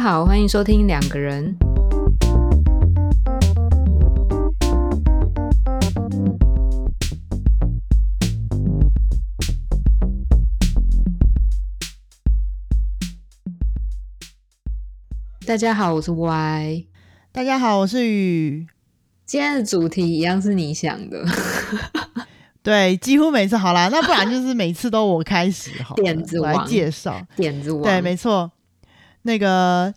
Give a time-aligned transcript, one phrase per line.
[0.00, 1.54] 家好，欢迎收听两个人。
[15.46, 16.86] 大家好，我是 Y。
[17.30, 18.66] 大家好，我是雨。
[19.26, 21.22] 今天的主题一样是你想的，
[22.64, 27.20] 对，几乎每次好啦，那不然就是每次都我开始好， 点子我来介绍。
[27.36, 27.82] 点子王。
[27.82, 28.50] 对，没错，
[29.22, 29.92] 那个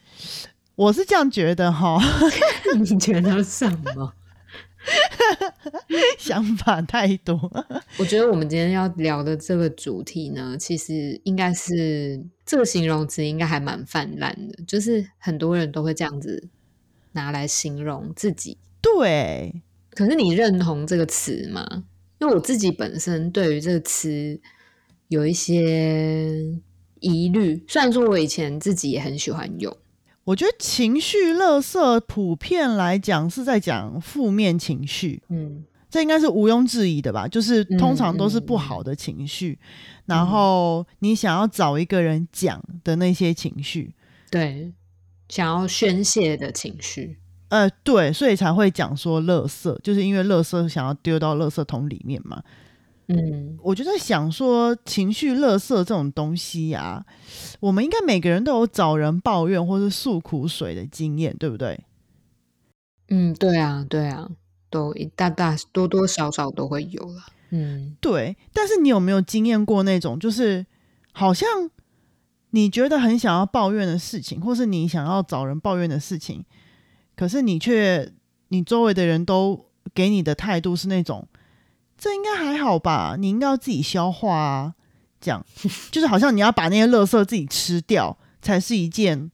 [0.75, 1.97] 我是这样觉得哈，
[2.79, 4.13] 你觉得什么？
[6.17, 7.39] 想法太多。
[7.97, 16.49] 我觉得我们今天要聊的这个主题呢，其实应该是这个形容词应该还蛮泛滥的，就是很多人都会这样子
[17.13, 18.57] 拿来形容自己。
[18.81, 21.85] 对，可是你认同这个词吗？
[22.19, 24.39] 因为我自己本身对于这个词
[25.07, 26.59] 有一些
[27.03, 29.75] 疑虑，虽然说我以前自己也很喜欢用，
[30.23, 37.27] 我觉得情绪垃圾普遍来讲是在讲负面情绪，嗯这应该是毋庸置疑的吧？
[37.27, 39.59] 就是通常都是嗯不好的情绪，
[40.05, 43.93] 然后你想要找一个人讲的那些情绪，
[44.31, 44.71] 对，
[45.29, 52.41] 想要宣泄的情绪，呃，对，所以才会讲说垃圾，就是因为垃圾想要丢到垃圾桶里面嘛。
[53.07, 53.57] 嗯。
[53.61, 57.05] 我就在想说，情绪垃圾这种东西呀、
[57.59, 61.79] 我们应该每个人都有找人抱怨或是诉苦水的经验，对不对？
[63.09, 64.29] 嗯，对啊，对啊，
[64.69, 67.95] 都一大大多多少少都会有了，嗯。
[68.01, 70.65] 对，但是你有没有经验过那种，就是
[71.11, 71.69] 好像
[72.51, 76.43] 你觉得很想要抱怨的事情，或是你想要找人抱怨的事情，
[77.15, 78.11] 可是你却
[78.49, 81.27] 你周围的人都给你的态度是那种，
[82.03, 84.73] 这应该还好吧，你应该要自己消化啊，
[85.21, 85.45] 这样
[85.89, 89.31] 就是好像你要把那些垃圾自己吃掉，才是一件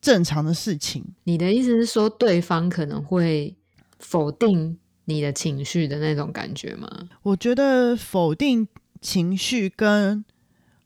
[0.00, 1.04] 正常的事情。
[1.24, 3.54] 你的意思是说，对方可能会
[3.98, 6.88] 否定你的情绪的那种感觉吗？
[7.24, 8.66] 我觉得否定
[9.02, 10.24] 情绪跟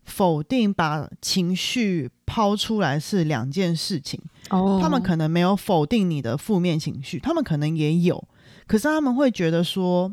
[0.04, 4.20] 否定把情绪抛出来是两件事情。
[4.50, 8.26] 哦他们可能没有否定你的负面情绪，他们可能也有，
[8.66, 10.12] 可是他们会觉得说，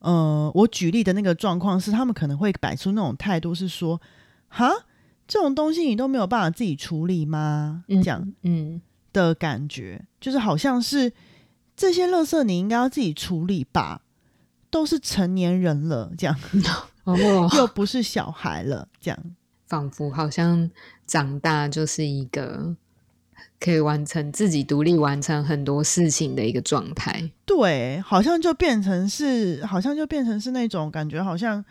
[0.00, 4.00] 呃，我举例的那个状况是，他们可能会摆出那种态度是说，
[4.48, 4.70] 哈，
[5.26, 7.84] 这种东西你都没有办法自己处理吗？
[7.88, 8.80] 这样嗯
[9.12, 11.12] 的感觉，就是好像是
[11.76, 14.02] 这些垃圾你应该要自己处理吧，
[14.70, 16.36] 都是成年人了，这样
[17.04, 19.18] 哦，又不是小孩了，这样。
[19.66, 20.70] 仿佛好像
[21.06, 22.74] 长大就是一个
[23.60, 27.30] 可以完成自己独立完成很多事情的一个状态。
[27.44, 31.64] 对，好像就变成是，好像就变成是那种感觉，好像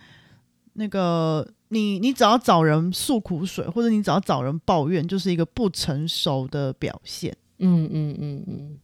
[0.74, 7.36] 那个你你只要找人诉苦水，或者你只要找人抱怨，就是一个不成熟的表现。
[7.60, 8.78] 嗯嗯嗯嗯，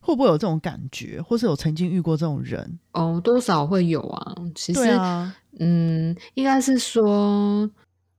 [0.00, 2.78] 会不会有这种感觉，或是有曾经遇过这种人？
[2.92, 4.34] 哦，多少会有啊。
[4.54, 7.70] 其实，啊，嗯，应该是说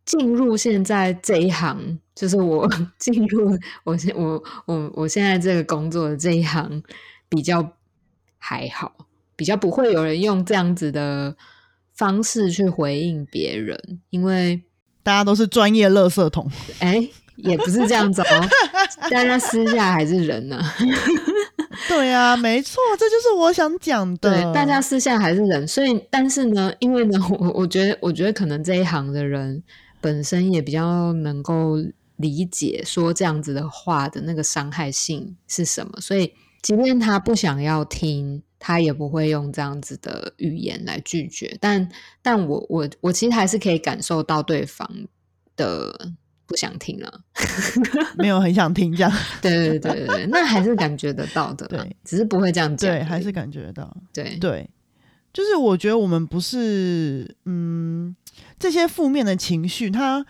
[0.06, 6.84] 进入现在这一行，就是我 进入我现我我我现在这个工作的这一行
[7.28, 7.68] 比较
[8.38, 11.36] 还好，比较不会有人用这样子的
[11.96, 13.76] 方式去回应别人，
[14.12, 14.62] 因为
[15.02, 16.48] 大家都是专业垃圾桶。
[16.78, 18.50] 哎，也不是这样子哦，
[19.10, 20.62] 大家私下还是人呢、
[21.90, 24.32] 对啊，没错，这就是我想讲的。
[24.32, 29.64] 对，大家私下还是人，所以但是呢，因为呢，我我觉得，我觉得可能这一行的人
[30.00, 31.78] 本身也比较能够
[32.22, 41.58] 理解说这样子的话的那个伤害性是什么，所以即便他不想要听，他也不会用这样子的语言来拒绝。
[41.60, 41.90] 但
[42.22, 44.88] 但我我我其实还是可以感受到对方
[45.56, 46.12] 的
[46.46, 47.22] 不想听了。
[48.18, 49.12] 没有很想听这样，
[49.42, 52.76] 对对对对对，那还是感觉得到的啦，对只是不会这样。
[52.76, 53.98] 对，还是感觉得到。
[54.14, 54.70] 对对，
[55.34, 58.16] 就是我觉得我们不是，嗯，
[58.60, 60.26] 这些负面的情绪，它，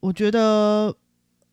[0.00, 0.94] 我觉得，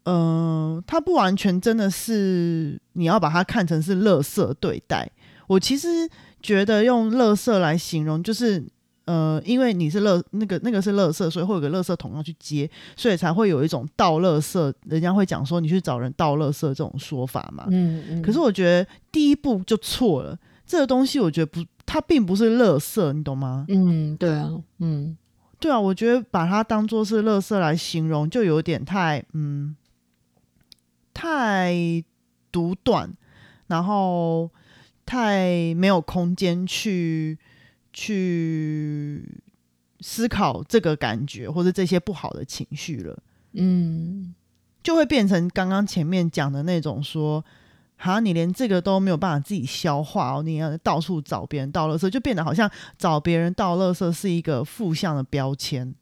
[0.05, 5.11] 呃，它不完全真的是你要把它看成是垃圾对待。
[5.47, 6.09] 我其实
[6.41, 8.65] 觉得用垃圾来形容，就是。
[9.07, 17.67] 呃，因为你是垃那个那个是垃圾，所以会有个垃圾桶要去接，所以才会有一种倒垃圾，人家会讲说你去找人倒垃圾这种说法嘛。
[17.69, 20.35] 嗯嗯，可是我觉得第一步就错了，
[20.65, 23.67] 这个东西我觉得不，它并不是垃圾，你懂吗？
[23.69, 25.15] 嗯，对啊，嗯
[25.59, 29.75] 对啊，我觉得把它当做是垃圾来形容，就有点太嗯
[31.15, 32.03] 太
[32.51, 33.11] 独断，
[33.67, 34.51] 然后
[35.05, 37.39] 太没有空间去
[37.91, 39.41] 去
[40.01, 43.17] 思考这个感觉或者这些不好的情绪了。
[43.53, 44.35] 嗯
[44.83, 47.43] 就会变成刚刚前面讲的那种说，
[47.97, 55.95] 哈，你连这个都没有办法自己消化哦，你要到处找别人倒垃圾，就变得好像找别人倒垃圾是一个负向的标签。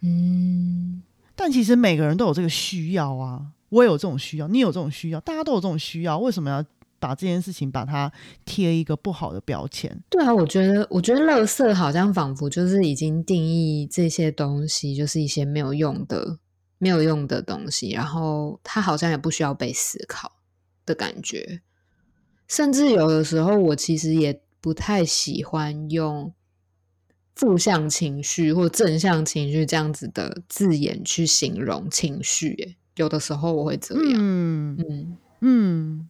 [0.00, 1.02] 嗯，
[1.34, 6.64] 但其实每个人都有这个需要啊，我有这种需要，你有这种需要，大家都有这种需要，为什么要
[6.98, 8.12] 把这件事情把它
[8.44, 9.98] 贴一个不好的标签？
[10.10, 16.38] 对啊，我觉得，我觉得垃圾好像仿佛就是已经定义这些东西就是一些没有用的、
[16.78, 20.32] 没有用的东西，然后它好像也不需要被思考
[20.84, 21.62] 的感觉。
[22.48, 26.34] 甚至有的时候，我其实也不太喜欢用
[27.36, 32.76] 负向情绪或正向情绪这样子的字眼去形容情绪。
[32.96, 34.14] 诶，有的时候我会这样。
[34.16, 36.08] 嗯嗯嗯，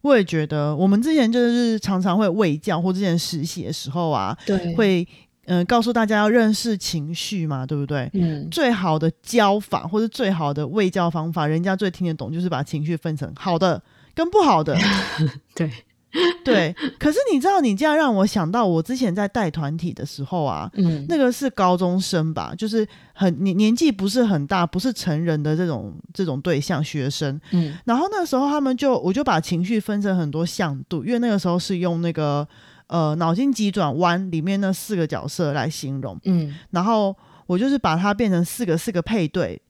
[0.00, 5.06] 我也觉得，我们之前就是常常会喂教或之前实习的时候啊，对，会
[5.46, 8.10] 嗯、呃告诉大家要认识情绪嘛，对不对？
[8.14, 13.82] 嗯最好的教法或者最好的喂教方法，人家最听得懂，就是把情绪分成好的
[14.14, 14.74] 跟不好的。
[15.54, 15.70] 对，
[16.44, 21.04] 对，可是你知道，你这样让我想到，我之前在带团体的时候啊，嗯。
[21.08, 27.40] 那个是高中生吧，就是很年年纪不是很大，不是成人的这种这种对象学生。
[27.50, 27.76] 嗯。
[27.84, 32.46] 然后那时候他们就我就把情绪分成很多向度，因为那个时候是用那个
[32.86, 36.54] 呃脑筋急转弯里面那四个角色来形容，嗯。
[36.70, 37.16] 然后
[37.46, 39.60] 我就是把它变成四个四个配对，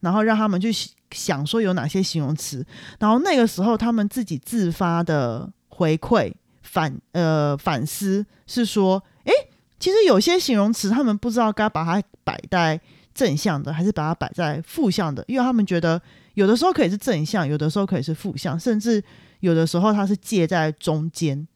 [0.00, 0.72] 然后让他们去
[1.10, 2.64] 想说有哪些形容词，
[2.98, 5.50] 然后那个时候他们自己自发的
[5.80, 6.30] 回馈
[6.60, 9.32] 反呃反思是说，诶，
[9.78, 12.78] 其实有些形容词他们不知道该把它摆在
[13.14, 15.98] 正向的，还是把它摆在负向的，因为他们觉得
[16.34, 19.02] 有的时候可以是正向，有的时候可以是负向，甚至
[19.40, 21.48] 有的时候它是介在中间，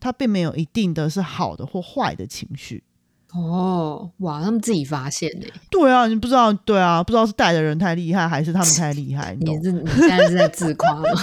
[0.00, 2.82] 它并没有一定的是好的或坏的情绪。
[3.32, 9.36] 哦，哇，他们自己发现呢、对啊，你不知道，对啊，不知道是带的人太厉害，还是他们太厉害？
[9.40, 11.04] 你是你现在是在自夸吗？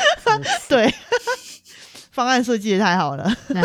[0.68, 0.92] 对，
[2.12, 3.30] 方案设计的太好了，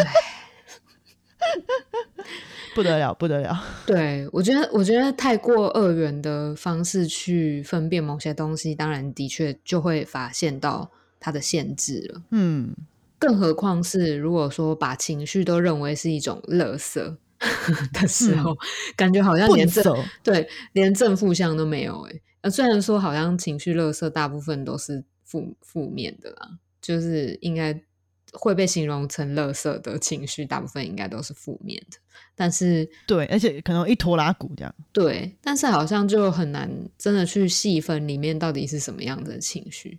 [2.74, 3.64] 不得了，不得了。
[3.86, 10.90] 对我觉得，我觉得太过二元的方式去分辨某些东西，当然的确就会发现到
[11.20, 12.22] 它的限制了。
[12.32, 12.74] 嗯，
[13.20, 17.18] 更何况是如果说把情绪都认为是一种垃圾
[17.94, 18.56] 的时候，
[18.96, 27.80] 感觉好像笨连正手，对连正负向都没有诶、呃，虽然说好像情绪垃圾大部分都是负负面的啦，就是应该
[28.34, 31.98] 会被形容成垃圾的情绪，大部分应该都是负面的。
[32.36, 34.76] 但是对，而且可能一拖拉鼓这样。
[34.92, 39.98] 对，但是好像就很难真的去细分里面到底是什么样的情绪。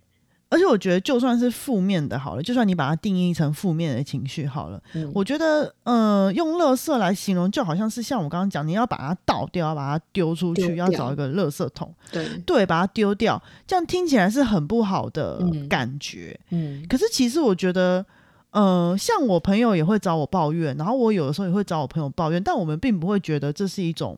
[0.53, 15.67] 而且我觉得，就算是负面的，好了，就算你把它定义成负面的情绪好了，嗯，我觉得，呃，用垃圾来形容，就好像是像我刚刚讲，你要把它倒掉，要把它丢出去，要找一个垃圾桶，对，对，把它丢掉，这样听起来是很不好的嗯。
[15.67, 16.39] 感觉。
[16.51, 16.85] 嗯。
[16.87, 18.05] 可是其实我觉得，
[18.51, 24.15] 呃，像我朋友也会找我抱怨，然后我有的时候也会找我朋友抱怨，但我们并不会觉得这是一种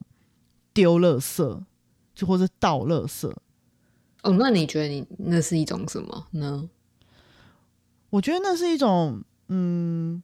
[0.73, 1.59] 丢垃圾，
[2.13, 3.31] 就或是倒垃圾。
[4.25, 6.67] 哦，那你觉得你那是一种什么呢？
[8.09, 10.21] 我觉得那是一种，嗯，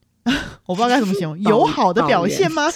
[0.66, 2.62] 我不知道该怎么形容，友好的表现吗？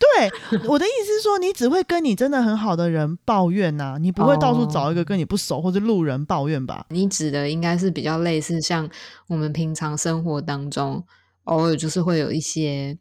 [0.00, 6.86] 对，我的意思是说，你只会跟你真的很好的人抱怨呐、你不会到处找一个跟你不熟或者路人抱怨吧？
[6.90, 8.88] 你指的应该是比较类似像
[9.28, 11.04] 我们平常生活当中，
[11.44, 12.98] 偶尔就是会有一些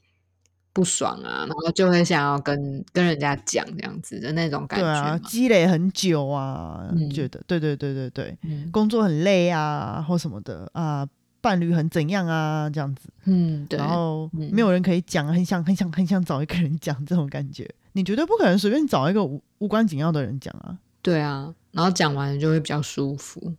[0.80, 7.10] 不爽啊，然后就会想要跟跟人家讲这样子的那种感觉对啊，积累很久啊，嗯。
[7.10, 8.72] 觉得对对对对对，嗯。
[8.72, 11.06] 工作很累啊，或什么的啊，
[11.42, 14.50] 伴侣很怎样啊，这样子，嗯，对，然后嗯。
[14.54, 20.78] 没有人可以讲，很想很想很想找一个人讲这种感觉，你绝对不可能随便找一个无无关紧要的人讲啊。
[21.02, 23.54] 对啊，然后讲完就会比较舒服。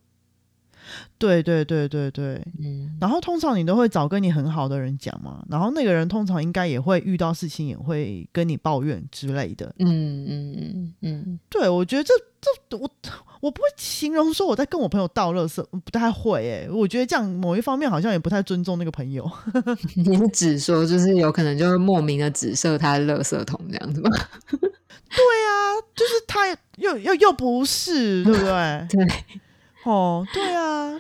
[1.19, 9.73] 对对对对对，嗯然后通常你都会找跟你很好的人讲嘛，然后那个人通常应该也会遇到事情，也会跟你抱怨之类的。
[9.79, 12.91] 嗯嗯嗯嗯，对我觉得这这我
[13.41, 19.31] 我不会形容说我在跟我朋友倒垃圾，不太会诶、我觉得这样某一方面好像也不太尊重那个朋友。
[19.97, 24.11] 你是指说就是有可能就会莫名的指涉他的垃圾桶这样子吗？
[25.95, 26.47] 就是他
[26.77, 28.87] 又又又不是，对不对？
[28.89, 29.07] 对，
[29.85, 30.93] 哦，对啊，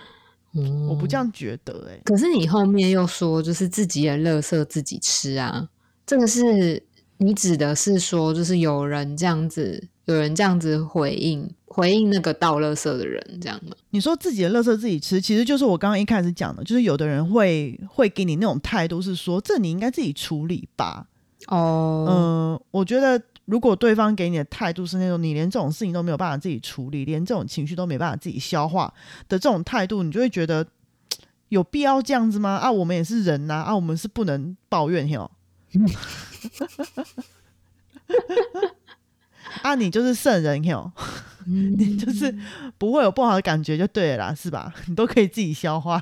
[0.88, 1.30] 我不这样。
[1.32, 5.68] 觉得欸、可是你后面又说，就是自己的垃圾自己吃啊，
[6.06, 6.82] 这个是
[7.18, 13.76] 你指的是说，就是有人这样子，有人这样子回应回应那个倒垃圾的人，这样吗？
[13.90, 21.06] 你说自己的垃圾自己吃，其实就是我刚刚一开始讲的，就是有的人会会给你那种态度，是说这你应该自己处理吧。
[21.46, 28.92] 哦，嗯，我觉得如果对方给你的态度是那种你连这种事情都没有办法自己处理，连这种情绪都没办法自己消化
[29.28, 30.64] 的这种态度，你就会觉得
[31.50, 32.50] 有必要这样子吗？
[32.50, 35.28] 啊，我们也是人呐，啊，我们是不能抱怨哟。
[39.62, 40.92] 啊，你就是圣人哟，
[41.44, 42.32] 你就是
[42.78, 44.72] 不会有不好的感觉就对了啦，是吧？
[44.86, 46.00] 你都可以自己消化。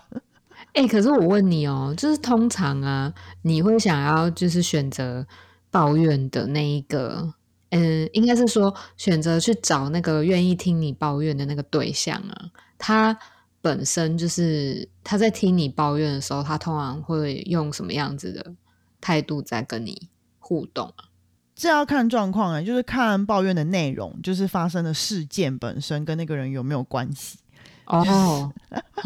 [0.75, 3.11] 哎、可是我问你哦，就是通常啊，
[3.43, 5.27] 你会想要就是选择
[5.71, 7.33] 抱怨的那一个，
[7.71, 13.19] 嗯，应该是说选择去找那个愿意听你抱怨的那个对象啊，他
[13.61, 18.55] 本身就是他在听你抱怨的时候，他通常会用什么样子的
[19.01, 20.09] 态度在跟你
[20.39, 21.05] 互动啊？
[21.55, 27.39] 这要看状况啊，就是看抱怨的内容，就是发生的事件本身跟那个人有没有关系。
[27.87, 28.53] 哦，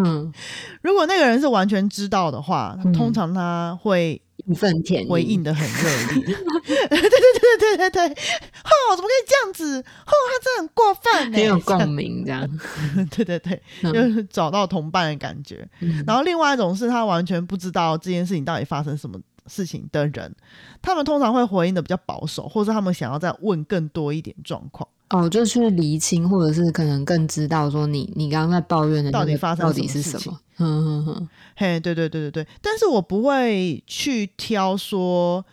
[0.04, 0.33] 嗯，
[0.83, 4.22] 如果那个人是完全知道的话，嗯通常他会义
[4.55, 6.25] 愤填膺回应的很热烈。
[6.25, 7.11] 对对对
[7.59, 9.81] 对对对对，哦，怎么可以这样子？
[9.81, 12.49] 哦，他真的很过分呢，很有共鸣，这样，
[13.11, 15.69] 对对对，嗯就是找到同伴的感觉。
[15.81, 20.35] 嗯然后另外一种是他完全不知道这件事情到底发生什么事情的人，
[20.81, 24.89] 他们通常会回应的比较保守，或者他们想要再问更多一点状况。
[25.11, 30.39] 哦，就去厘清，或者是可能更知道说你你刚刚在抱怨的到底发生到底是什么？
[30.64, 35.45] 嗯哼哼，嘿，对对对对对，但是我不会去挑说，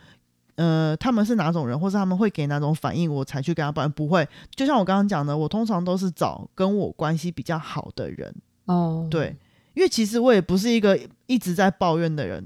[0.55, 3.91] 呃，他们是哪种人，或是他们会给哪种反应，我才去跟他抱怨。
[3.91, 8.35] 不会，就像我刚刚讲的，我通常都是找跟我关系比较好的人，
[8.65, 9.35] 哦，对，
[9.79, 12.45] 因为其实我也不是一个一直在抱怨的人，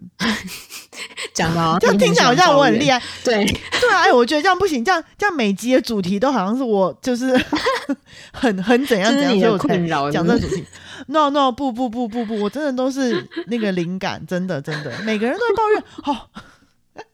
[1.34, 7.36] 讲到这样听起来好像我很厉害，害，对，对啊，哎，我觉得这样不行，这样这样每集的主题都好像是我就是
[8.32, 10.63] 很很怎样怎样，这是你的所以我才困扰，讲这主题。
[11.08, 16.30] No No，不不不不不，我真的都是那个灵感，真的真的，每个人都在抱怨，好、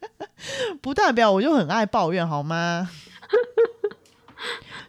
[0.82, 2.90] 不代表我就很爱抱怨，好吗？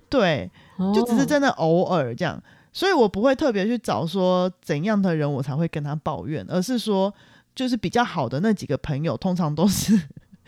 [0.09, 0.51] 对，
[0.93, 1.25] 就只是哦。
[1.25, 7.13] 真的偶尔这样，所以我不会特别去找说怎样的人我才会跟他抱怨，而是说
[7.53, 9.99] 就是比较好的那几个朋友，通常都是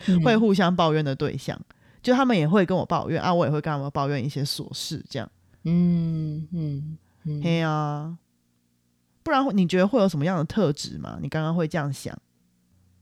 [0.06, 1.60] 嗯会互相抱怨的对象，
[2.02, 5.30] 就他们也会跟我抱怨啊，我也会跟他们抱怨一些琐事，这样。
[5.64, 8.16] 嗯嗯嗯，嘿啊、
[9.22, 11.18] 不然你觉得会有什么样的特质吗？
[11.22, 12.14] 你刚刚会这样想？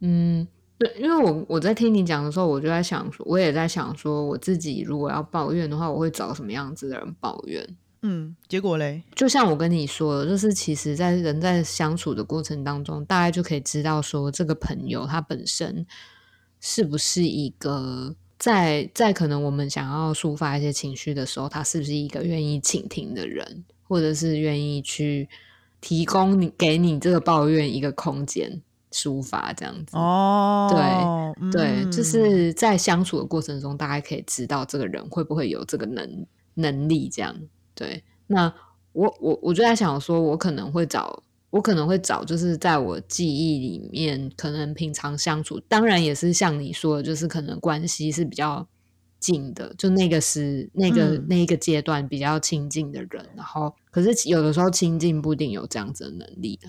[0.00, 0.46] 嗯，
[0.78, 7.64] 对，因为我我在听你讲的时候，我就在想说，我也在想说，我自己如果要抱怨的话，我会找什么样子的人抱怨？
[8.02, 15.86] 嗯，结果嘞，就像我跟你说的，就是其实，在人在相处的过程当中，大概就可以知道说，这个朋友他本身
[16.60, 25.28] 是不是一个在在可能我们想要抒发一些情绪的时候，他是不是一个愿意倾听的人，或者是愿意去
[25.80, 29.96] 提供你给你这个抱怨一个空间抒发这样子。
[29.96, 30.68] 哦，
[31.52, 37.08] 对，嗯就是在相处的过程中，大家可以知道这个人会不会有这个能能力。
[37.08, 37.36] 这样，
[37.82, 38.04] 对。
[38.28, 38.52] 那
[38.92, 48.66] 我我我就在想说，我可能会找，我可能会找，就是在我记忆里面，可能平常相处，当然也是像你说的，就是可能关系是比较
[49.18, 53.28] 近的，就那个是那个、嗯那一个阶段比较亲近的人。
[53.34, 56.68] 然后，可是有的时候亲近不一定有这样子的能力的。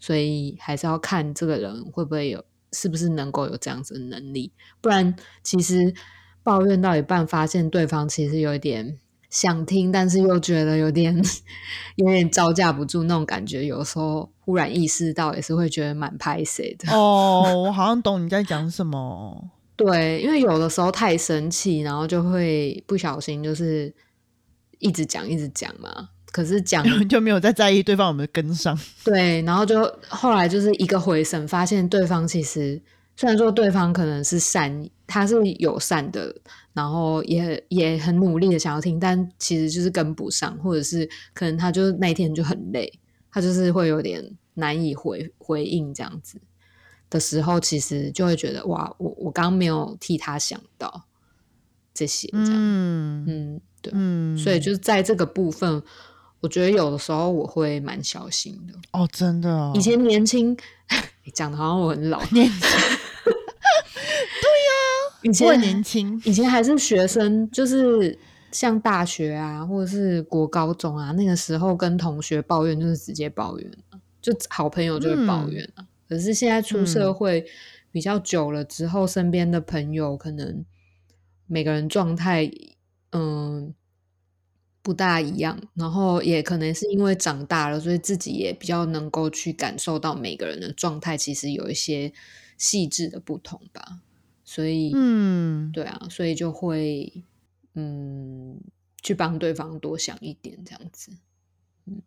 [0.00, 4.52] 所以还是要看这个人会不会有，是不是能够有这样子的能力。
[4.82, 5.94] 不然，其实
[6.42, 8.98] 抱怨到一半，发现对方其实有一点
[9.34, 11.12] 想听，但是又觉得有点
[11.96, 13.64] 有点招架不住那种感觉。
[13.66, 16.92] 有时候忽然意识到，也是会觉得蛮拍谁的。
[16.92, 19.50] 哦，我 好像懂你在讲什么。
[19.74, 23.92] 对，因为有的时候太生气，然后就会不小心就是
[24.78, 26.10] 一直讲一直讲嘛。
[26.30, 28.78] 可是讲就没有再在意对方有没有跟上。
[29.02, 32.80] 对，然后就后来就是一个回神，发现对方其实
[33.16, 36.34] 虽然说对方可能是善，他是友善的，
[36.72, 42.92] 然后也也很努力的想要听，但其实就是跟不上，或者是可能他就那一天就很累，
[43.30, 46.40] 他就是会有点难以回回应这样子
[47.10, 51.04] 的时候，其实就会觉得哇，我我刚没有替他想到
[51.92, 55.82] 这些这样，嗯嗯，对，嗯，所以就是在这个部分。
[56.40, 58.74] 我觉得有的时候我会蛮小心的。
[58.92, 60.54] 哦，真的哦，以前年轻，
[61.24, 62.22] 你讲的好像我很老。
[62.32, 62.60] 年轻，
[65.24, 68.16] 以前年轻，以前还是学生，就是
[68.52, 75.86] 像大学啊，或者是国高中啊，那个时候跟同学抱怨就是直接抱怨啊就好朋友就会抱怨啊。
[76.08, 77.44] 可是现在出社会
[77.90, 80.64] 比较久了之后，身边的朋友可能
[81.46, 82.50] 每个人状态，
[83.10, 83.74] 嗯。
[84.84, 92.12] 不大一样，然后也可能是因为长大了，所以自己也比较能够去感受到每个人的状态，其实有一些
[92.58, 94.00] 细致的不同吧。
[94.44, 97.24] 所以，嗯，对啊，所以就会
[97.74, 98.60] 嗯，
[99.02, 101.10] 去帮对方多想一点，这样子。
[101.86, 102.02] 嗯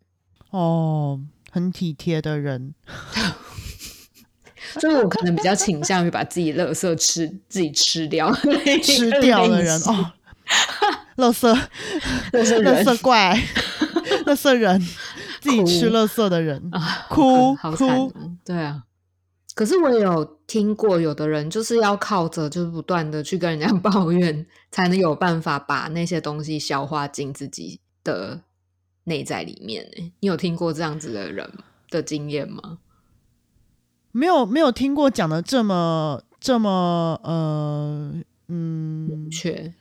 [0.50, 2.74] 哦，很体贴的人，
[4.80, 8.32] 所以我可能比较倾向于把自己垃圾吃自己吃掉，
[8.82, 10.12] 吃掉的人哦，
[11.16, 11.52] 垃圾，
[12.32, 13.38] 垃圾垃人圾怪，
[14.24, 14.80] 垃圾人，
[15.40, 18.84] 自己吃哭垃圾的人，啊，哭哭哦，对啊。
[19.54, 28.40] 可是我也有听过，有的人就是要靠着就是不断的去跟人家 抱怨，才能有办法把那些东西消化进自己的
[29.04, 30.12] 内在里面呢。
[30.20, 31.48] 你有听过这样子的人
[31.90, 32.78] 的经验吗？
[34.10, 38.14] 没有没有听过讲的这么这么呃
[38.48, 39.74] 嗯，确，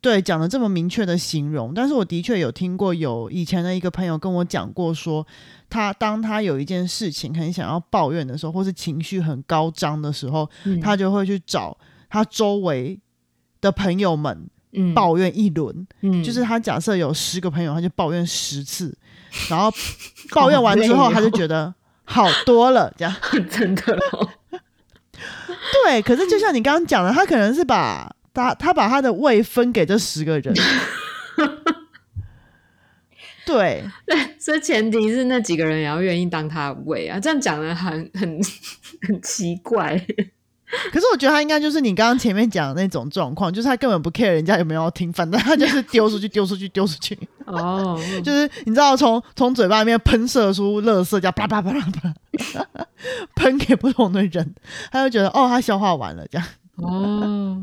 [0.00, 5.26] 对，讲的这么明确的形容，但是我的确有听过，有以前的一个朋友跟我讲过说，
[5.68, 11.76] 他当他有一件事情很想要抱怨的时候，或是情绪很高涨的时候，嗯他就会去找
[12.08, 12.98] 他周围
[13.60, 15.86] 的朋友们嗯抱怨一轮。
[16.00, 18.96] 嗯就是他假设有十个朋友，他就抱怨十次，
[19.50, 19.70] 然后
[20.32, 23.14] 抱怨完之后，他就觉得好多了，这样。
[23.50, 24.28] 真的哦，
[25.84, 30.54] 对，可是就像你刚刚讲的，他可能是把他他把他的胃分给这十个人。
[33.46, 33.84] 对，
[34.38, 38.40] 所以前提是那几个人也要愿意当他的胃啊，这样讲的很很
[39.08, 39.98] 很奇怪。
[40.92, 52.14] 可是我觉得他应该就是你刚刚前面讲的那种状况，就是他根本不 care 人家有没有要听，反正他就是 丢出去，丢出去，丢出去，哦，就是你知道从从嘴巴里面喷射出垃圾，叫啪啪啪啪啪，
[53.34, 54.54] 喷给不同的人，
[54.92, 56.46] 他就觉得哦，他消化完了这样。
[56.76, 57.60] 哦，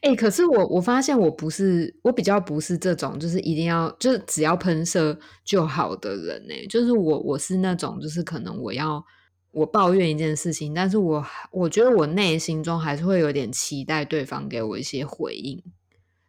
[0.00, 9.04] 哎、可是我我发现我不是，我比较不是这种，就是一定要就是只要喷射就好的人呢、就是我我是那种，就是可能我要
[9.52, 15.62] 我抱怨一件事情，但是我我觉得我内心中还是会有点期待对方给我一些回应，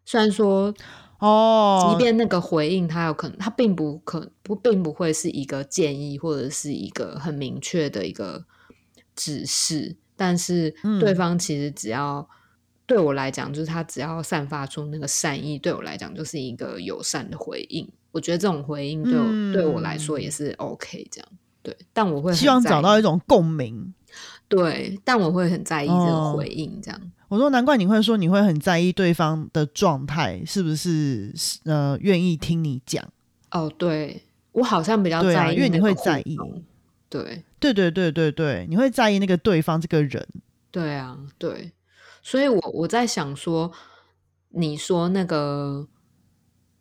[0.05, 0.73] 虽然说
[1.19, 8.45] 哦，即便那个回应，他有可能，他并不可不，并不会是一个建议，或者是一个很明确的一个
[9.15, 10.99] 指示，但是嗯。
[10.99, 12.29] 对方其实只要、
[12.87, 17.87] 对我来讲，就是他只要散发出那个善意，对我来讲就是一个友善的回应。
[18.11, 21.29] 我觉得这种回应对我、对我来说也是 OK 这样。
[21.61, 23.93] 对，但我会希望找到一种共鸣。
[24.47, 26.99] 对，但我会很在意这个哦回应，这样。
[27.27, 31.33] 我说，难怪你会说你会很在意对方的状态，是不是？
[31.65, 33.05] 呃，愿意听你讲。
[33.51, 34.23] 哦，对
[34.53, 36.37] 我好像比较在意、因为你会在意
[37.09, 37.43] 对。
[37.59, 40.25] 对对对对对，你会在意那个对方这个人。
[40.71, 41.71] 对啊，对，
[42.29, 43.71] 所以我我在想说，
[44.49, 45.87] 你说那个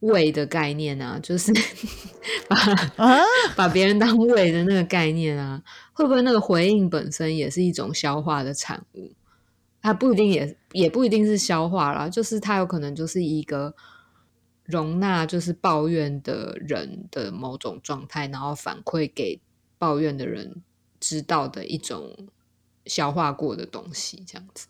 [0.00, 1.52] 胃的概念啊，就是
[2.50, 2.56] 把
[2.96, 3.20] 啊，
[3.54, 9.12] 把别人当胃的那个概念啊，会不会那个回应本身也是一种消化的产物？
[9.80, 13.72] 它不一定也也不一定是消化啦，就是它有可能就是一个
[14.64, 19.40] 容纳就是抱怨的人的某种状态，然后反馈给
[19.78, 20.64] 抱怨的人
[20.98, 22.26] 知道的一种
[22.84, 24.66] 消化过的东西，这样子。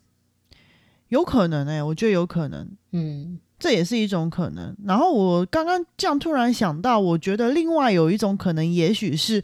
[1.09, 4.75] 有可能哎、我觉得有可能，嗯这也是一种可能。
[4.85, 9.43] 然后我刚刚这样突然想到，我觉得另外有一种可能，也许是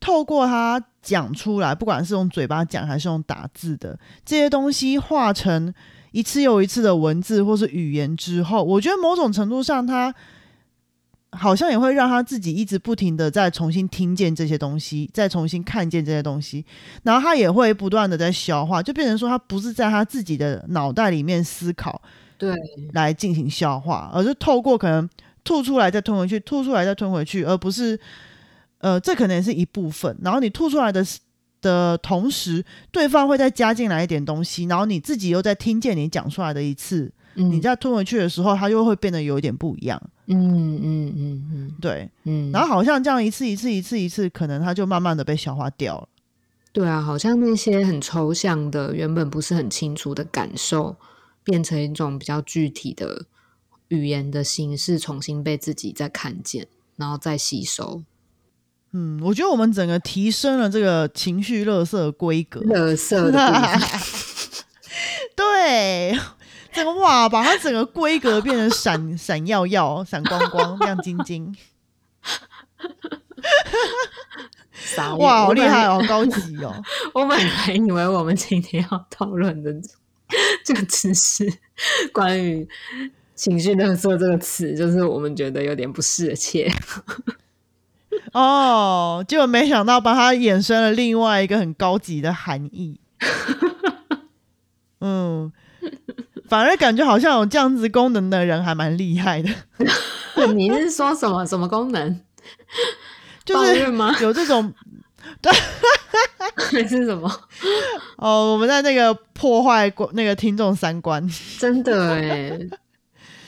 [0.00, 5.72] 透过他讲出来，不管是用嘴巴讲还是用打字的这些东西，化成
[6.10, 10.12] 一次又一次的文字或是语言之后，我觉得某种程度上，他
[11.36, 16.64] 好像也会让他自己一直不停的再重新听见这些东西，再重新看见这些东西，
[17.02, 22.00] 然后他也会不断的在消化，就变成说他不是在他自己的脑袋里面思考，
[22.38, 22.54] 对，
[22.92, 25.08] 来进行消化，而是透过可能
[25.42, 27.98] 吐出来再吞回去，吐出来再吞回去，而不是
[28.78, 30.16] 呃，这可能也是一部分。
[30.22, 31.04] 然后你吐出来的
[31.60, 40.00] 的同时，对方会再加进来一点东西，然后你自己又在听见你讲出来的一次，嗯你再吞回去的时候，它又会变得有一点不一样。
[40.26, 46.08] 嗯嗯嗯嗯对，嗯，然后好像这样一次一次一次一次，可能它就慢慢的被消化掉了。
[46.72, 50.96] 对啊，好像那些很抽象的、原本不是很清楚的感受，
[51.44, 53.26] 变成一种比较具体的
[53.88, 56.66] 语言的形式，重新被自己再看见，
[56.96, 58.02] 然后再吸收。
[58.92, 62.60] 嗯，我觉得我们整个提升了这个情绪垃圾的规格。
[62.60, 63.38] 乐色的
[65.36, 66.16] 对，
[66.74, 71.54] 整个哇，把它整个规格变成闪闪耀耀、闪光光、亮晶晶，
[75.18, 75.86] 哇，好厉害！
[75.86, 76.74] 哦，好高级哦。
[77.14, 79.72] 我本来以为我们今天要讨论的
[80.64, 81.50] 这个只是
[82.12, 82.68] 关于
[83.34, 86.70] “情绪勒索”这个词，就是我们觉得有点不适切。
[88.32, 92.98] 哦，结果没想到把它衍生了另外一个很高级的含义。
[95.00, 95.52] 嗯，
[96.48, 99.50] 反而感觉好像有这样子功能的人还蛮厉害的。
[100.54, 102.20] 你是说什么什么功能？
[103.44, 104.14] 就是吗？
[104.20, 104.72] 有这种
[105.40, 105.52] 对，
[106.56, 107.30] 还是什么？
[108.16, 111.26] 哦，我们在那个破坏那个听众三观，
[111.58, 112.58] 真的哎。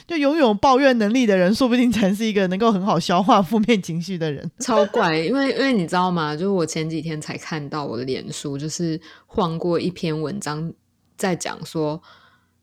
[0.07, 4.49] 就拥有抱怨能力的人，说不定才是一个能够很好消化负面情绪的人。
[4.59, 6.33] 超怪，因为因为你知道吗？
[6.33, 10.71] 就是我前几天才看到我的脸书，就是晃过一篇文章，
[11.17, 12.01] 在讲说，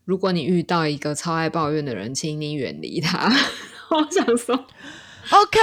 [0.05, 3.29] 如果你遇到一个超爱抱怨的人，请你远离他。
[3.89, 4.55] 我想说
[5.31, 5.59] ，OK。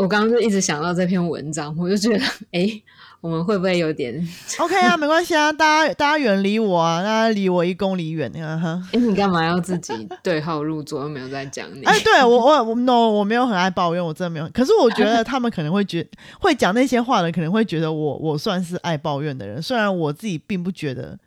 [0.00, 2.80] 我刚刚就一直想到这篇文章，我就觉得，哎。
[3.20, 4.26] 我们会不会有点
[4.58, 8.82] ？OK 啊， 没关系啊，大家大家远离我啊，大家离我一公里远啊哈。
[8.94, 11.02] 哎，你干嘛要自己对号入座？
[11.02, 11.84] 又没有在讲你。
[11.84, 14.48] 哎，对我我我 no，我没有很爱抱怨，我真的没有。
[14.54, 16.08] 可是我觉得 他们可能会觉
[16.40, 21.18] 会讲那些话的，可能会觉得我我算是爱抱怨的人，虽然我自己并不觉得。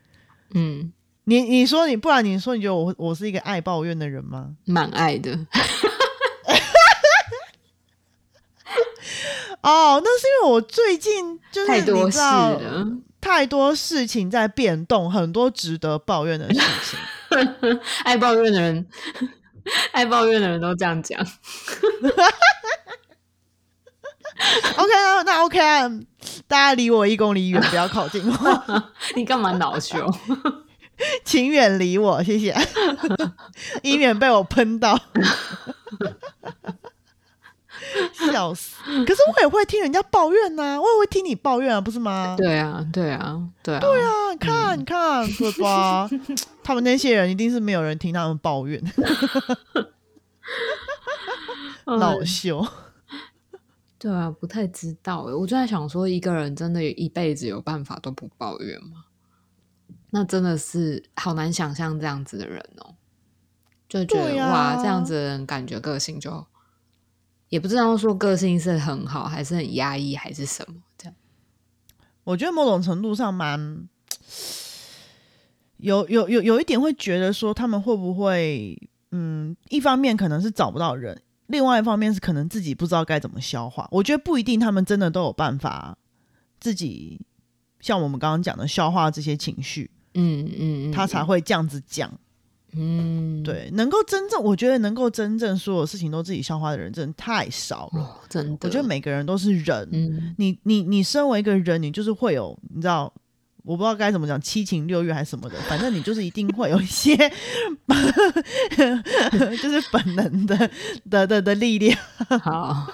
[0.54, 0.92] 嗯，
[1.26, 4.52] 你你说你，不然你说你觉得我我是一个爱抱怨的人吗？
[4.66, 5.32] 蛮爱的。
[9.62, 12.86] 哦，那是因为我最近就是太多事了，
[13.22, 17.00] 太多事情在变动，很多值得抱怨的事情。
[18.04, 18.86] 爱抱怨的人，
[19.94, 21.26] 爱抱怨的人都这样讲。
[24.78, 25.90] OK 啊，那 OK 啊，
[26.48, 28.64] 大家离我一公里远，不要靠近我。
[29.16, 30.06] 你干嘛恼羞？
[31.26, 32.56] 请远离我，谢谢，
[33.82, 35.00] 以免被我喷到。
[38.14, 38.76] 笑死！
[39.06, 42.36] 可是我也会听人家抱怨呐，我也会听你抱怨啊，不是吗？
[42.38, 44.32] 对啊，对啊，对啊，对啊！
[44.32, 46.10] 你看，你看，对吧？
[46.64, 48.82] 他们那些人一定是没有人听他们抱怨，
[51.86, 52.66] 恼羞。
[54.04, 59.06] 对啊，不太知道哎，我就在想说，一个人真的一辈子有办法都不抱怨吗？
[60.10, 62.96] 那真的是好难想象这样子的人哦，
[63.88, 66.46] 就觉得哇，这样子的人感觉个性就。
[67.48, 71.16] 也不知道说个性是很好，还是很压抑，还是什么这样。
[72.26, 73.88] 我觉得某种程度上蛮
[75.78, 78.78] 有有有有一点会觉得说他们会不会，
[79.12, 81.22] 嗯，一方面可能是找不到人，
[81.54, 83.88] 另外一方面是可能自己不知道该怎么消化。
[83.92, 85.96] 我觉得不一定，他们真的都有办法
[86.60, 87.22] 自己
[87.80, 92.12] 像我们刚刚讲的消化这些情绪，嗯嗯，他才会这样子讲。
[92.76, 98.20] 嗯，对，能够真正，我觉得能够真正所有事情都自己消化的人，真的太少了。
[98.28, 99.88] 真的，我觉得每个人都是人。
[99.92, 103.14] 嗯，你你你身为一个人，你就是会有，你知道，
[103.64, 107.16] 我不知道该怎么讲，七情六欲还是什么的，反正你就是一定会有一些，
[109.62, 110.70] 就是本能的
[111.10, 111.98] 的的的力量。
[112.42, 112.88] 好，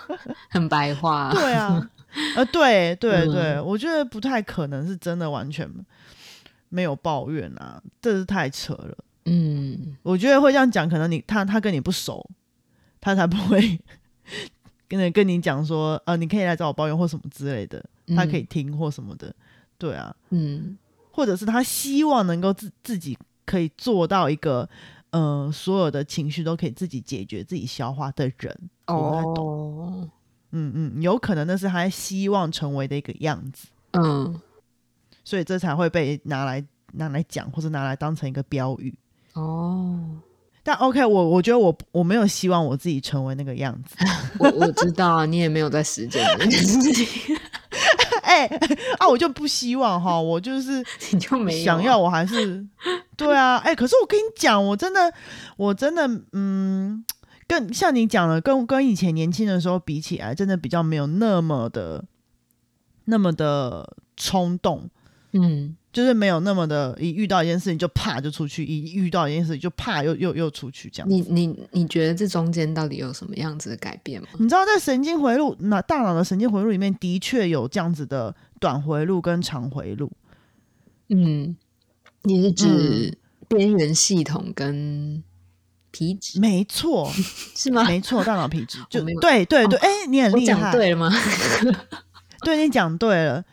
[0.49, 1.31] 很白话。
[1.33, 1.89] 对啊，
[2.35, 5.67] 呃，对对对，我觉得不太可能是真的完全
[6.69, 8.97] 没有抱怨啊，这是太扯了。
[9.25, 12.29] 嗯，我觉得会这样讲，可能你他他跟你不熟，
[13.01, 13.79] 他才不会
[14.87, 17.83] 跟你跟你讲说，呃，你可以来找我抱怨或什么之类的，
[18.15, 19.33] 他可以听或什么的，
[19.79, 20.77] 对啊，嗯，
[21.09, 24.69] 或者是他希望能够自自己可以做到一个，
[25.09, 30.07] 呃，所有的情绪都可以自己解决、自己消化的人，哦，
[30.51, 34.39] 嗯嗯，有可能那是他希望成为的一个样子，嗯，
[35.23, 36.63] 所以这才会被拿来
[36.93, 38.93] 拿来讲，或者拿来当成一个标语。
[39.33, 40.17] 哦，
[40.63, 43.95] 但 OK，我我觉得我我没有希望我自己成为那个样子。
[44.39, 47.37] 我我知道啊，你也没有在实践这件事情。
[48.29, 48.45] 哎
[48.99, 52.63] 啊，我就不希望哈，我就是 你就没想要，我还是
[53.17, 53.57] 对啊。
[53.57, 55.11] 哎，可是我跟你讲，我真的
[55.57, 57.03] 我真的嗯，
[57.47, 62.05] 跟像你讲的，跟跟以前年轻的时候比起来，真的比较没有那么的
[63.05, 64.87] 那么的冲动。
[65.33, 65.75] 嗯。
[65.91, 71.09] 就是没有那么的，一遇到一件事情就怕就出去，一遇到一件事情就怕又又又出去这样。
[71.09, 74.27] 你你你觉得这中间到底有什么样子的改变吗？
[74.39, 80.11] 你知道在神经回路那大脑的神经回路里面的确有这样子的短回路跟长回路。
[81.09, 81.57] 嗯，
[82.21, 85.23] 你是指边缘系统跟
[85.89, 86.39] 皮质？
[86.39, 87.11] 没错，
[87.57, 87.83] 是吗？
[87.85, 91.11] 没错，大脑皮质就对对对，哎，你很厉害，对了吗？
[92.45, 93.43] 对你讲对了。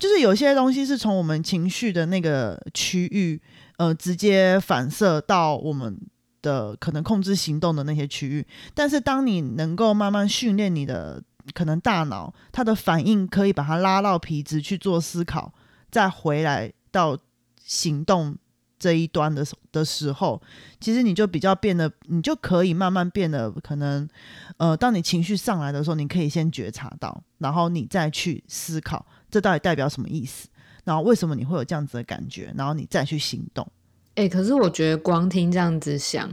[0.00, 3.40] 就是有些东西是从我们情绪的那个区域，
[3.76, 6.00] 呃，直接反射到我们
[6.40, 8.44] 的可能控制行动的那些区域。
[8.74, 15.52] 但是，当你能够慢慢训练你的可能大脑，它的反应可以把它拉到皮质去做思考，
[15.90, 17.18] 再回来到
[17.62, 18.34] 行动
[18.78, 20.40] 这一端的的时候，
[20.80, 24.08] 其实你就比较变得，你就可以慢慢变得可能，
[24.56, 29.04] 呃，当你情绪上来的时候，你可以先觉察到，然后你再去思考。
[29.30, 30.48] 这到底代表什么意思？
[30.84, 33.66] 然后为什么你会有这样子的感觉，然后你再去行动。
[34.16, 36.30] 哎、可是我觉得光听这样子想，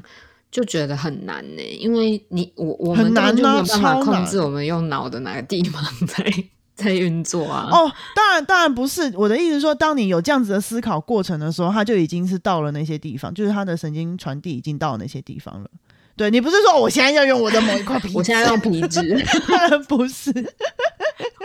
[0.49, 6.33] 就觉得很难呢、因为你我我们很根本就没有办法控制我们用脑的哪个地方 在
[6.75, 7.69] 在运作啊。
[7.71, 9.11] 哦，当然，当然不是。
[9.15, 15.69] 我的意思是说，当你有这样子的思考过程的时候，它就已经是到了那些地方，就是它的神经传递已经到那些地方了。
[16.17, 19.23] 对你不是说我现在要用我的某一块皮，我现在用皮质，
[19.87, 20.31] 不是。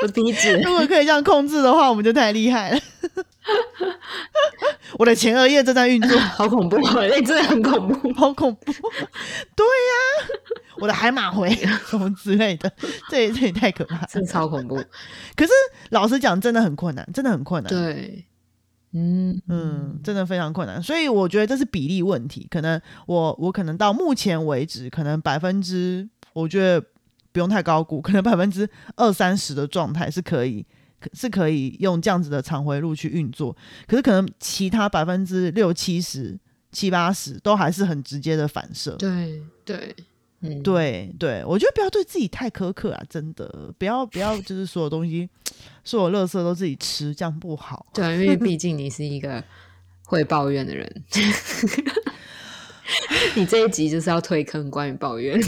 [0.01, 2.81] 我皮质如果可以这样控制的话，我们就太厉害了。
[4.99, 8.13] 我的前额叶正在运作， 好恐怖、哦，哎、真的很恐怖。
[8.15, 8.73] 好恐怖。
[9.55, 10.29] 对呀、
[10.79, 11.51] 我的海马回
[11.89, 12.71] 什么之类的，
[13.11, 14.09] 这也这也太可怕了。
[14.11, 14.77] 真的超恐怖。
[15.37, 15.51] 可是
[15.91, 17.73] 老实讲，真的很困难，真的很困难。
[17.73, 18.25] 对，
[18.93, 22.47] 嗯嗯，真的非常困难，所以我觉得这是比例问题。
[22.51, 26.81] 可能我我可能到目前为止，可能百分之我觉得
[27.33, 30.65] 不用太高估，可能百分之二三十的状态是可以
[31.01, 33.57] 可是可以用这样子的常回路去运作。
[33.87, 36.39] 可是可能其他百分之六七十、
[36.71, 38.97] 七八十都还是很直接的反射。
[38.97, 39.97] 对对，
[40.45, 45.29] 嗯，对对，我觉得不要对自己太苛刻啊，真的不要不要就是所有东西，
[45.85, 47.87] 所有垃圾都自己吃，这样不好。
[47.95, 49.43] 对，因为毕竟你是一个
[50.05, 51.05] 会抱怨的人，
[53.37, 55.41] 你这一集就是要推坑关于抱怨。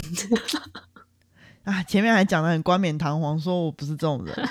[1.65, 4.49] 啊，前面还讲的很冠冕堂皇，说我不是这种人，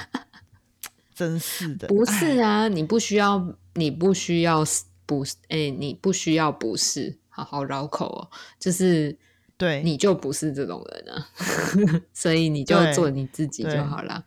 [1.15, 4.63] 真是的， 不是啊，你不需要，你不需要
[5.07, 8.29] 不是，哎、你不需要不是，好好绕口哦，
[8.59, 9.17] 就是
[9.57, 11.29] 对，你就不是这种人啊，
[12.13, 14.25] 所以你就做你自己就好了。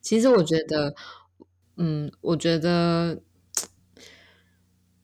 [0.00, 0.94] 其实我觉得，
[1.76, 3.20] 嗯，我觉得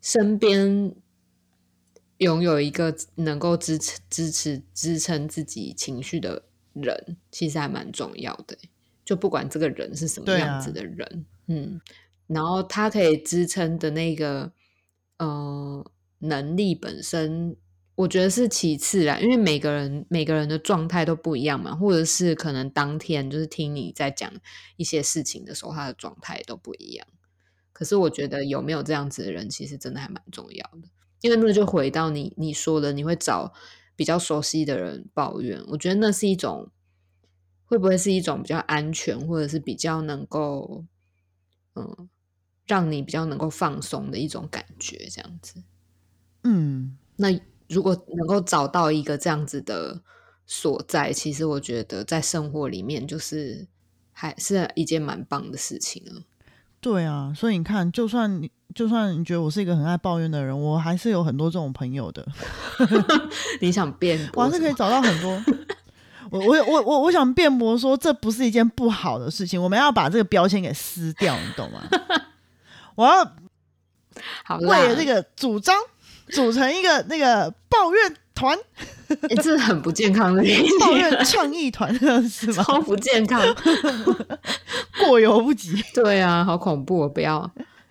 [0.01, 0.95] 身边
[2.19, 8.57] 拥有一个能够支持、支持、支撑自己情绪的人，其实还蛮重要的。
[9.05, 11.81] 就不管这个人是什么样子的人，嗯，
[12.27, 14.51] 然后他可以支撑的那个
[15.19, 17.55] 呃能力本身，
[17.97, 24.33] 我觉得是其次啦，因为每个人每个人的状态都不一样嘛，或者是可能当天就是听你在讲
[24.77, 27.07] 一些事情的时候，他的状态都不一样。
[27.73, 30.89] 可是我觉得有没有这样子的人，其实真的还蛮重要的，
[31.23, 33.53] 因为那就回到你你说的，你会找
[33.97, 36.71] 比较熟悉的人抱怨，我觉得那是一种
[37.65, 40.85] 会不会是一种比较安全，或者是比较能够
[41.75, 42.09] 嗯
[42.67, 45.63] 让你比较能够放松的一种感觉，这样子。
[46.45, 47.29] 嗯，那
[47.69, 50.01] 如果能够找到一个这样子的
[50.47, 53.67] 所在，其实我觉得在生活里面就是
[54.13, 56.23] 还是一件蛮棒的事情了。
[56.81, 62.25] 对啊，所以你看，就算你就算你觉得我是一个很爱抱怨的人，我还是有很多这种朋友的，
[63.61, 64.73] 你想辩我还是可以？
[64.75, 65.43] 找到很多。
[66.31, 71.83] 我我我我我想辩驳说，这不是一件不好的事情，我们要把这个标签给撕掉，你懂吗？
[72.97, 73.25] 我要
[74.45, 75.77] 好，为了这个主张
[76.31, 78.57] 组成一个 那个抱怨团、
[79.29, 81.93] 诶这很不健康的一抱，怨创意团
[82.29, 82.63] 是吗？
[82.63, 83.41] 超不健康。
[85.07, 85.75] 过犹不及。
[85.95, 87.09] 对啊，好恐怖、哦！
[87.09, 87.51] 不要，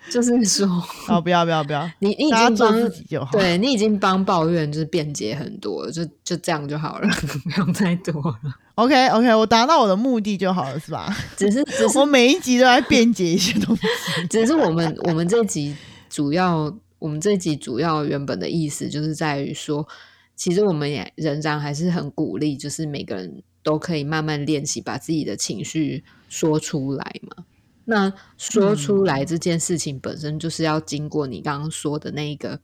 [0.09, 3.31] 就是说好，不要不要不要，你你已经帮自己就好。
[3.31, 7.07] 对你已经帮抱怨就是辩解很多了，就就这样就好了，
[7.43, 8.55] 不用再多了。
[8.75, 11.15] OK OK，我达到我的目的就好了，是吧？
[11.37, 13.83] 只是只是我每一集都在辩解一些东西。
[14.29, 15.75] 只是我们我们这集
[16.09, 16.71] 主要，
[17.05, 19.87] 我们这集主要原本的意思就是在于说，
[20.35, 27.45] 其实我们也仍然还是很鼓励，就是每个人都可以慢慢练习把自己的情绪说出来嘛。
[27.83, 32.59] 那说出来这件事情本身就是要经过你刚刚说的那个，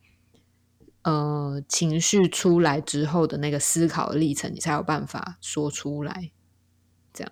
[1.04, 6.32] 呃，情绪出来之后的那个思考的历程，你才有办法说出来。
[7.14, 7.32] 这样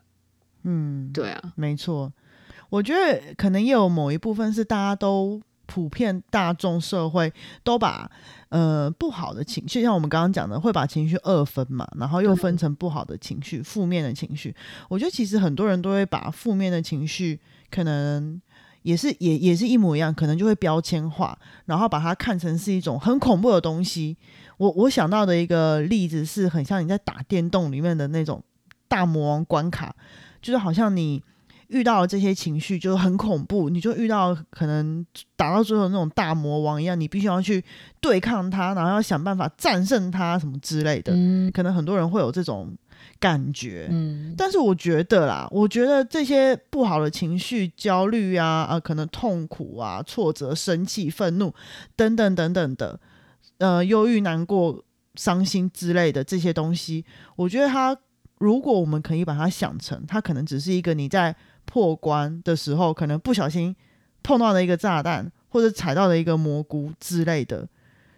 [0.62, 2.14] 嗯，对啊，没错。
[2.70, 7.32] 我觉得可能也有某一部分是大家都普遍大众社会
[7.64, 8.10] 都把
[8.50, 14.56] 呃不好的情绪，像我们刚刚讲的，会把情绪二分嘛，然后又分成不好的情绪、负面的情绪。
[14.90, 18.42] 我觉得其实很多人都会把负面的情绪可能。
[18.82, 24.16] 也是也也是一模一样，可能就会标签化，然后把它看成是一种很恐怖的东西。
[24.56, 28.42] 我我想到的一个例子是很像你在打电动里面的那种
[28.88, 29.94] 大魔王关卡，
[30.42, 31.22] 就是好像你
[31.70, 35.06] 遇到了这些情绪就很恐怖，你就遇到可能
[35.36, 37.64] 打到最后那种大魔王一样，你必须要去
[38.02, 41.14] 对抗他，然后要想办法战胜他什么之类的。
[41.16, 42.76] 嗯可能很多人会有这种
[43.20, 43.88] 感觉。
[43.92, 51.54] 嗯但是我觉得啦，我觉得这些不好的情绪、焦虑啊，啊，可能痛苦啊、挫折、生气、愤怒
[51.96, 53.00] 等等等等的，
[53.60, 54.84] 呃，忧郁、难过、
[55.16, 57.06] 伤心之类的这些东西，
[57.36, 57.96] 我觉得它，
[58.40, 61.36] 如果我们可以把它想成，它可能只是一个你在
[61.70, 63.76] 破关的时候，可能不小心
[64.24, 67.70] 碰到了一个炸弹，或者踩到了一个蘑菇之类的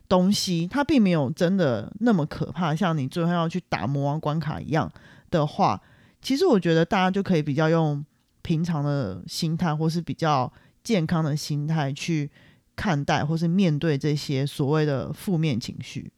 [0.08, 4.90] 东西，它并没有真的那么可怕，像你最后要去打魔王关卡一样
[5.30, 5.82] 的话，
[6.22, 8.06] 其实我觉得大家就可以比较用
[8.42, 12.32] 平常的心态，或是比较健康的心态去
[12.76, 16.12] 看待，或是面对这些所谓的负面情绪，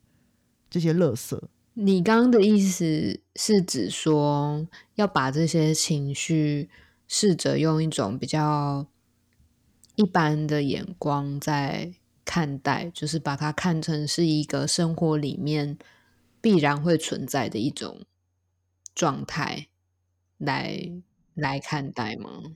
[0.69, 1.39] 这些垃圾。
[1.75, 6.69] 你刚刚的意思是指说，要把这些情绪
[7.15, 8.87] 试着用一种比较
[9.93, 11.93] 一般的眼光在
[12.25, 15.77] 看待，就是把它看成是一个生活里面
[16.41, 18.01] 必然会存在的一种
[18.95, 19.67] 状态
[20.39, 20.91] 来
[21.35, 22.55] 来看待吗？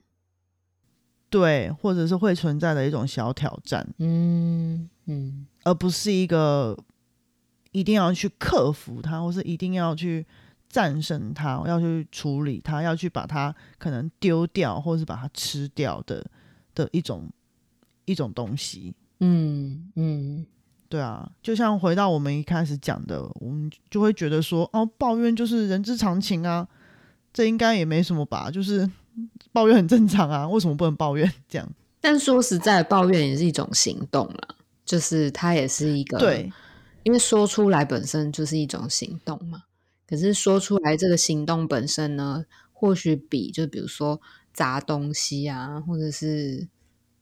[1.29, 6.75] 对，或者是会存在的一种小挑战，嗯嗯，而不是一个
[7.71, 10.25] 一定要去克服它，或是一定要去
[10.69, 16.25] 战胜它，要去处理它，要去把它可能丢掉，或是把它吃掉的
[16.75, 17.29] 的一种
[18.05, 18.93] 一种东西。
[19.19, 20.45] 嗯嗯，
[20.89, 26.67] 对啊，就像回到我们一开始讲的，我们就会觉得说，哦，抱怨就是人之常情啊，
[27.33, 28.87] 这应该也没什么吧，就是
[29.51, 31.31] 抱怨很正常啊，为什么不能抱怨？
[31.49, 31.67] 这样
[31.99, 36.51] 但说实在，抱怨也是一种行动啦，就是它也是一个对，
[37.03, 39.63] 因为说出来本身就是一种行动嘛。
[40.07, 44.21] 可是说出来这个行动本身呢，或许比就比如说
[44.53, 46.67] 砸东西啊，或者是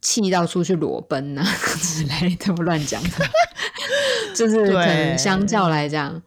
[0.02, 1.43] 气到出去裸奔啊
[1.82, 3.28] 之类的，我乱讲的，
[4.36, 6.21] 就是可能相较来讲，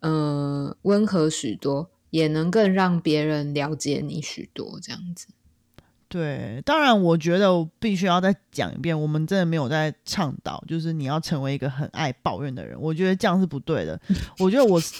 [0.00, 5.26] 嗯、温和许多，也能更让别人了解你许多，这样子。
[6.10, 12.76] 对，当然，我觉得我必须要再讲一遍，我们真的没有在倡导，就是你要成为一个很爱抱怨的人。
[12.80, 13.98] 我觉得这样是不对的。
[14.40, 14.92] 我觉得我是，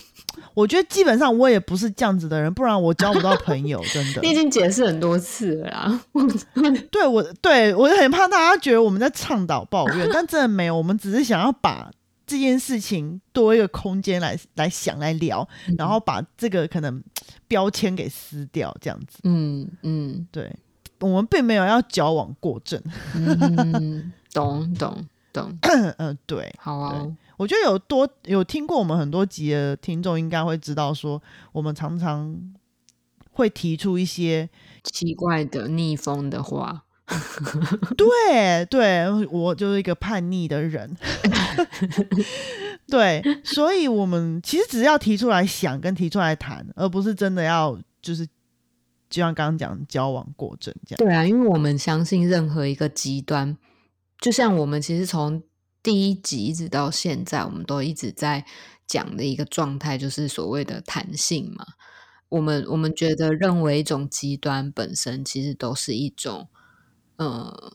[0.55, 4.31] 我觉得基本上我也不是这样子的人，不然我交不到朋友，真的 你。
[4.31, 6.01] 已经解释很多次了啦，
[6.93, 11.91] 对我，对我很怕大家觉得我们在倡导抱怨，但真的没有，我们只是想要把
[12.25, 17.03] 这件事情多一个空间来来想来聊，然后把这个可能
[17.49, 19.19] 标签给撕掉，这样子。
[19.25, 20.55] 嗯嗯对，
[21.01, 22.81] 我们并没有要矫枉过正。
[23.15, 25.59] 嗯，懂懂懂，
[25.99, 26.55] 嗯， 对。
[26.59, 31.21] 好啊，我觉得有多有听过我们很多集的听众，应该会知道说，
[31.53, 32.39] 我们常常
[33.33, 34.49] 会提出一些，
[34.83, 36.85] 奇怪的逆风的话，
[37.97, 40.97] 对对，我就是一个叛逆的人，
[42.87, 48.27] 对，所以我们其实只要提出来想跟提出来谈，而不是真的要就是
[49.11, 50.99] 就像刚刚讲交往过正这样。
[50.99, 53.59] 对啊，因为我们相信任何一个极端，
[54.21, 55.43] 就像我们其实从
[55.83, 58.47] 第一集一直到现在，我们都一直在
[58.87, 61.67] 讲的一个状态，就是所谓的弹性嘛。
[62.29, 66.49] 我们我们觉得认为一种极端本身其实都是一种，
[67.17, 67.73] 呃，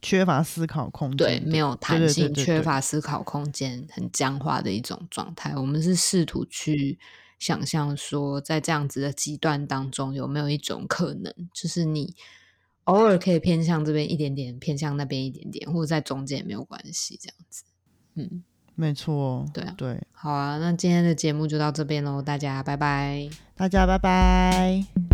[0.00, 5.54] 缺乏思考空间，对，没有弹对性，对对对缺乏思考空间，很僵化的一种状态。
[5.54, 6.98] 我们是试图去
[7.44, 12.14] 想象说，在这样子的极端当中，有没有一种可能，就是你
[12.84, 17.64] 偶尔可以偏向这边一点点，偏向那边一点点，或者在中间也没有关系，这样子。
[18.14, 18.42] 嗯，
[18.74, 23.28] 没错，对啊对，好啊，那今天的节目就到这边喽，大家拜拜。
[23.54, 25.13] 大家拜拜。